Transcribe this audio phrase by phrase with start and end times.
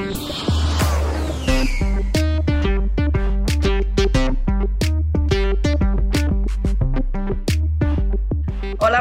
[0.00, 0.49] Hola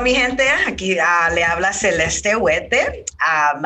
[0.10, 3.06] mi gente, aquí uh, le habla Celeste Huete.
[3.20, 3.63] Um,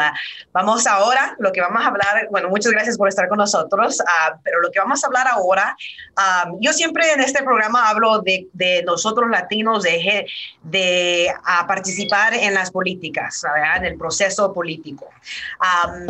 [0.52, 4.38] vamos ahora, lo que vamos a hablar, bueno, muchas gracias por estar con nosotros, uh,
[4.44, 5.74] pero lo que vamos a hablar ahora,
[6.18, 10.26] um, yo siempre en este programa hablo de, de nosotros latinos, de,
[10.64, 13.78] de uh, participar en las políticas, ¿verdad?
[13.78, 15.10] en el proceso político.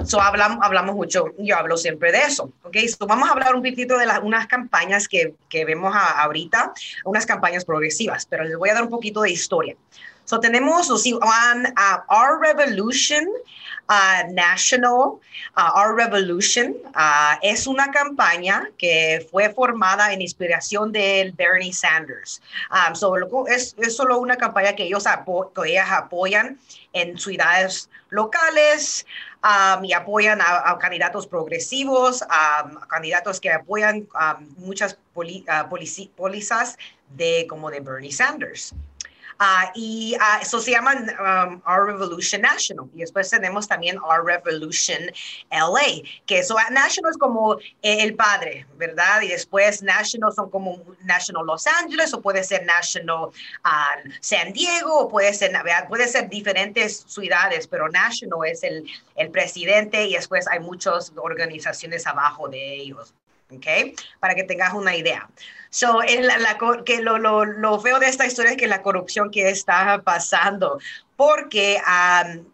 [0.04, 2.52] so hablamos, hablamos mucho, yo hablo siempre de eso.
[2.64, 2.88] Okay?
[2.88, 6.74] So vamos a hablar un poquito de unas campañas que, que vemos ahorita,
[7.06, 9.76] unas campañas progresivas, pero les voy a dar un poquito de historia.
[10.26, 13.28] So tenemos on uh, Our Revolution
[13.90, 15.20] uh, National,
[15.58, 22.42] Our Revolution, uh, es una campaña que fue formada en inspiración de Bernie Sanders.
[22.72, 23.16] Um, so,
[23.48, 25.52] es, es, solo una campaña que ellos, apo
[25.92, 26.58] apoyan
[26.94, 29.06] en ciudades locales
[29.84, 32.24] y apoyan a, candidatos progresivos,
[32.88, 34.08] candidatos que apoyan
[34.58, 35.46] muchas poli,
[36.16, 36.78] pólizas
[37.10, 38.74] de como de Bernie Sanders.
[39.44, 42.90] Uh, y uh, eso se llama um, Our Revolution National.
[42.94, 45.12] Y después tenemos también Our Revolution
[45.52, 49.22] LA, que eso National es como el padre, ¿verdad?
[49.22, 55.00] Y después National son como National Los Angeles o puede ser National uh, San Diego
[55.00, 55.52] o puede ser,
[55.90, 62.08] puede ser diferentes ciudades, pero National es el, el presidente y después hay muchas organizaciones
[62.08, 63.14] abajo de ellos.
[63.50, 63.96] ¿Ok?
[64.20, 65.30] Para que tengas una idea.
[65.70, 69.32] So, la, la, que lo, lo, lo, feo de esta historia es que la corrupción
[69.32, 70.80] que está pasando,
[71.16, 72.46] porque um,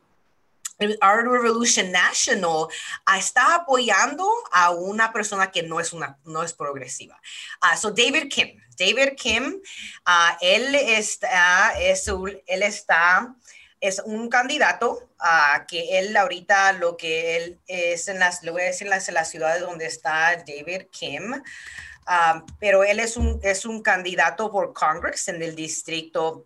[1.01, 6.53] Art Revolution National uh, está apoyando a una persona que no es, una, no es
[6.53, 7.19] progresiva.
[7.61, 9.61] Uh, so David Kim, David Kim,
[10.07, 13.35] uh, él está, es, él está
[13.81, 18.89] es un candidato a que él ahorita lo que él es en las, lo en
[18.89, 24.51] las, las ciudades donde está David Kim, um, pero él es un, es un candidato
[24.51, 26.45] por Congress en el distrito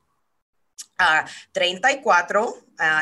[1.00, 2.58] uh, 34 uh,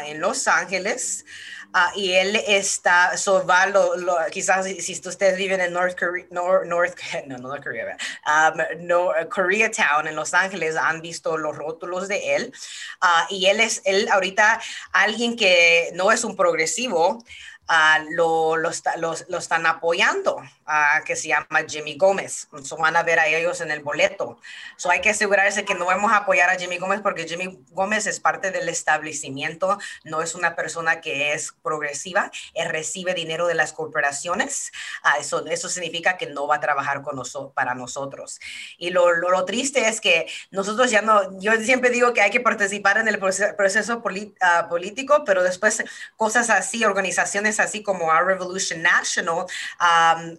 [0.06, 1.26] en Los Ángeles.
[1.74, 6.26] Uh, y él está, so va lo, lo, quizás si, ustedes viven en North Korea,
[6.30, 6.96] North, North
[7.28, 12.54] no, North Korea, um, no, Koreatown en Los Ángeles, han visto los rótulos de él.
[13.02, 14.60] Uh, y él es, él ahorita,
[14.92, 17.24] alguien que no es un progresivo,
[17.70, 22.48] uh, lo, lo, lo, están apoyando, uh, que se llama Jimmy Gómez.
[22.64, 24.40] So van a ver a ellos en el boleto.
[24.78, 28.08] So hay que asegurarse que no vamos a apoyar a Jimmy Gómez porque Jimmy Gómez
[28.08, 33.56] es parte del establecimiento, no es una persona que es progresiva, él recibe dinero de
[33.56, 34.72] las corporaciones.
[35.04, 38.40] Uh, eso, eso significa que no va a trabajar con nosotros, para nosotros.
[38.78, 42.32] Y lo, lo, lo, triste es que nosotros ya no, yo siempre digo que hay
[42.32, 45.84] que participar en el proceso, proceso político, pero después
[46.16, 49.46] cosas así, organizaciones así como Our Revolution National,
[49.80, 50.38] um,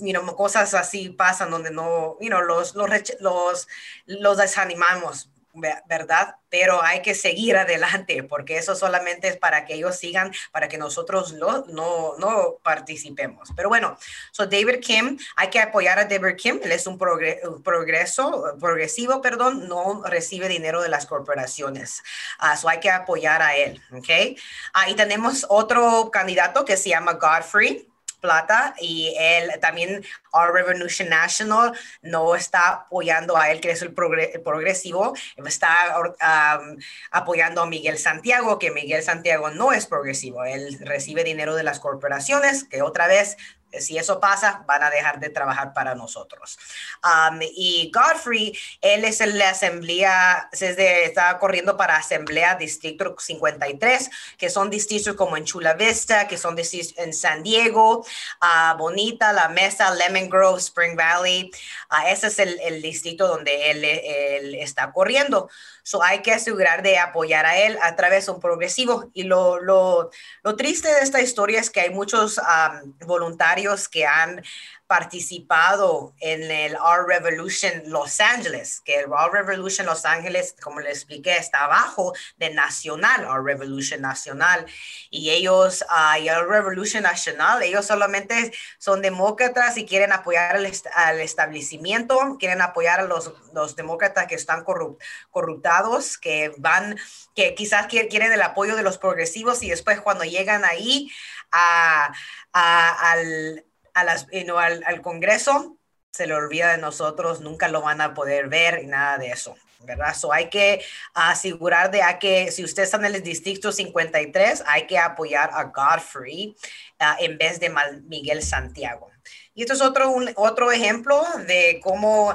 [0.00, 6.36] you know, cosas así pasan donde no, you know, los desanimamos ¿verdad?
[6.48, 10.78] Pero hay que seguir adelante porque eso solamente es para que ellos sigan, para que
[10.78, 13.50] nosotros no, no, no participemos.
[13.56, 13.96] Pero bueno,
[14.30, 19.68] so David Kim, hay que apoyar a David Kim, él es un progreso, progresivo, perdón,
[19.68, 22.02] no recibe dinero de las corporaciones.
[22.40, 24.38] Uh, so hay que apoyar a él, ¿ok?
[24.72, 27.89] Ahí tenemos otro candidato que se llama Godfrey
[28.20, 31.72] plata y él también, Our Revolution National,
[32.02, 35.14] no está apoyando a él, que es el, progresivo,
[35.44, 36.76] está um,
[37.10, 41.80] apoyando a Miguel Santiago, que Miguel Santiago no es progresivo, él recibe dinero de las
[41.80, 43.36] corporaciones, que otra vez
[43.78, 46.58] si eso pasa, van a dejar de trabajar para nosotros.
[47.04, 54.50] Um, y Godfrey, él es el asamblea, desde, está corriendo para asamblea distrito 53, que
[54.50, 58.04] son distritos como en Chula Vista, que son distritos en San Diego,
[58.42, 61.50] uh, Bonita, La Mesa, Lemon Grove, Spring Valley.
[61.90, 65.48] Uh, ese es el, distrito donde él, está corriendo.
[65.82, 69.10] So hay que asegurar de apoyar a él a través de un progresivo.
[69.14, 70.10] Y lo, lo,
[70.56, 74.42] triste de esta historia es que hay muchos um, voluntarios que han
[74.90, 80.96] participado en el Our Revolution Los Angeles, que el Our Revolution Los Ángeles, como les
[80.96, 84.66] expliqué, está abajo de Nacional, Our Revolution Nacional.
[85.08, 90.72] Y ellos, uh, y el Revolution Nacional, ellos solamente son demócratas y quieren apoyar al,
[90.96, 95.00] al establecimiento, quieren apoyar a los, los demócratas que están corrupt,
[95.30, 96.98] corruptados, que van,
[97.36, 101.12] que quizás quieren el apoyo de los progresivos y después cuando llegan ahí
[101.52, 102.12] a,
[102.52, 103.64] a al,
[103.94, 105.76] a las, al, al, Congreso,
[106.10, 109.56] se le olvida de nosotros, nunca lo van a poder ver y nada de eso.
[109.82, 110.14] ¿verdad?
[110.14, 110.84] So hay que
[111.14, 116.54] asegurar de que si usted está en el distrito 53, hay que apoyar a Godfrey
[116.98, 117.72] ah, en vez de
[118.04, 119.10] Miguel Santiago.
[119.54, 122.34] Y esto es otro, un, otro ejemplo de cómo,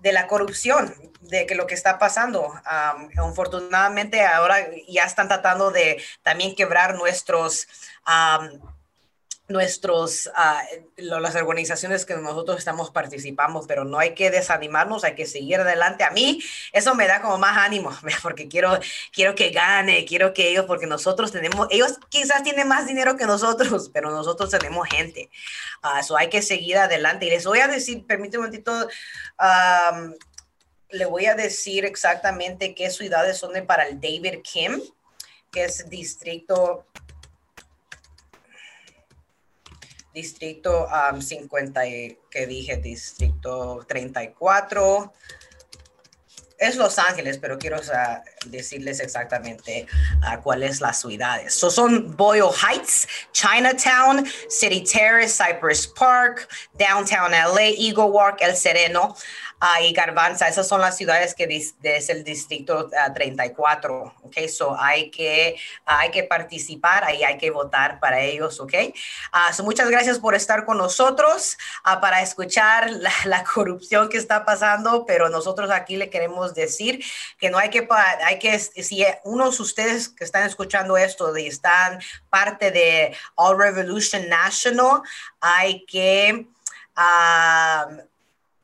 [0.00, 2.48] de la corrupción, de que lo que está pasando.
[2.48, 4.58] Um, afortunadamente ahora
[4.88, 7.66] ya están tratando de también quebrar nuestros
[9.46, 10.62] nuestros, ah,
[10.96, 16.02] las organizaciones que nosotros estamos participando, pero no hay que desanimarnos, hay que seguir adelante.
[16.02, 16.40] A mí
[16.72, 17.90] eso me da como más ánimo,
[18.22, 18.78] porque quiero,
[19.12, 23.26] quiero que gane, quiero que ellos, porque nosotros tenemos, ellos quizás tienen más dinero que
[23.26, 25.30] nosotros, pero nosotros tenemos gente.
[26.00, 27.26] Eso ah, hay que seguir adelante.
[27.26, 28.88] Y les voy a decir, permíteme un momentito,
[30.88, 34.80] le voy a decir exactamente qué ciudades son para el David Kim,
[35.50, 36.86] que es distrito
[40.14, 40.86] distrito
[41.20, 41.82] 50,
[42.30, 45.12] que dije, distrito 34.
[46.56, 47.78] Es Los Ángeles, pero quiero
[48.50, 49.86] decirles exactamente
[50.22, 51.54] uh, cuáles las ciudades.
[51.54, 56.48] So son Boyle Heights, Chinatown, City Terrace, Cypress Park,
[56.78, 59.16] Downtown LA, Eagle Walk, El Sereno,
[59.80, 60.48] y Garbanza.
[60.48, 61.44] Esas son las ciudades que
[61.82, 64.48] es el distrito 34, ah, ¿ok?
[64.48, 68.74] So hay que, hay que participar, ahí hay que votar para ellos, ¿ok?
[69.32, 71.56] Uh, muchas gracias por estar con nosotros
[71.86, 77.04] uh, para escuchar la, la, corrupción que está pasando, pero nosotros aquí le queremos decir
[77.38, 77.86] que no hay que,
[78.24, 82.00] hay que, si unos de ustedes que están escuchando esto y están
[82.30, 85.02] parte de All Revolution National,
[85.40, 86.46] hay que...
[86.96, 88.13] Uh,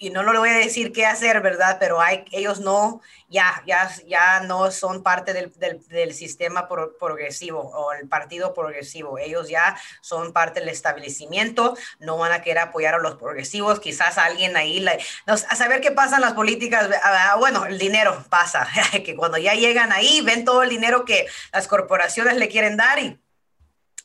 [0.02, 1.76] y no, le voy a decir qué hacer, ¿verdad?
[1.78, 5.52] Pero hay, ellos no, ya, ya, ya no son parte del,
[5.88, 9.18] del, sistema progresivo o el partido progresivo.
[9.18, 13.78] Ellos ya son parte del establecimiento, no van a querer apoyar a los progresivos.
[13.78, 14.82] Quizás alguien ahí,
[15.26, 18.66] a saber qué pasan las políticas, ah, bueno, el dinero pasa,
[19.04, 22.98] que cuando ya llegan ahí, ven todo el dinero que las corporaciones le quieren dar
[23.00, 23.20] y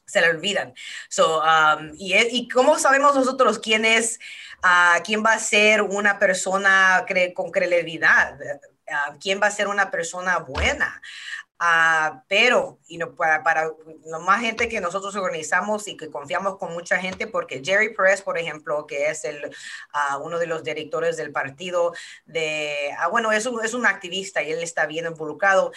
[0.06, 0.74] se le olvidan.
[1.10, 4.20] So, um, y, y cómo sabemos nosotros quién es
[5.04, 7.06] quién va a ser una persona
[7.36, 8.38] con credibilidad,
[9.22, 11.02] quién va a ser una persona buena.
[11.58, 13.72] Uh, pero y no, para, para
[14.04, 18.22] la más gente que nosotros organizamos y que confiamos con mucha gente, porque Jerry Perez,
[18.22, 21.94] por ejemplo, que es el, uh, uno de los directores del partido,
[22.26, 25.72] de, uh, bueno, es un, es un activista y él está bien involucrado,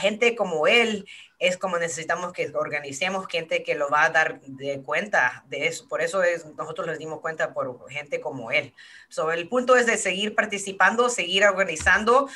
[0.00, 1.06] gente como él
[1.38, 5.86] es como necesitamos que organicemos gente que lo va a dar de cuenta de eso.
[5.88, 8.74] Por eso es, nosotros les dimos cuenta por gente como él.
[9.08, 12.28] So, el punto es de seguir participando, seguir organizando,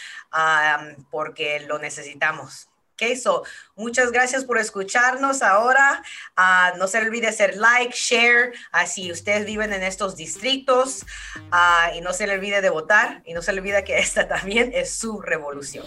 [1.10, 2.68] porque lo necesitamos.
[2.94, 3.42] Okay, so,
[3.74, 6.04] muchas gracias por escucharnos ahora.
[6.36, 11.04] Ah, no se olvide hacer like, share, así si ustedes viven en estos distritos.
[11.50, 13.22] Ah, y no se le olvide de votar.
[13.24, 15.86] Y no se le olvide que esta también es su revolución.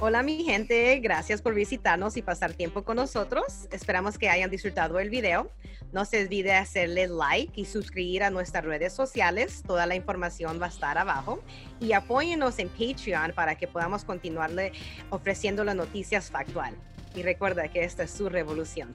[0.00, 3.66] Hola mi gente, gracias por visitarnos y pasar tiempo con nosotros.
[3.72, 5.50] Esperamos que hayan disfrutado el video.
[5.90, 9.64] No se olvide hacerle like y suscribir a nuestras redes sociales.
[9.66, 11.42] Toda la información va a estar abajo.
[11.80, 14.70] Y apóyenos en Patreon para que podamos continuarle
[15.10, 16.76] ofreciendo las noticias factual.
[17.16, 18.94] Y recuerda que esta es su revolución.